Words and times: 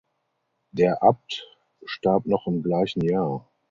Der 0.71 1.03
Abt 1.03 1.45
starb 1.85 2.25
noch 2.25 2.47
im 2.47 2.63
gleichen 2.63 3.03
Jahr. 3.07 3.47